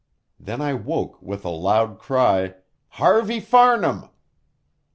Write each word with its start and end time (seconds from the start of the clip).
Then 0.39 0.61
I 0.61 0.73
woke 0.73 1.21
with 1.21 1.45
a 1.45 1.49
loud 1.51 1.99
cry 1.99 2.55
"Harvey 2.89 3.39
Farnham!" 3.39 4.09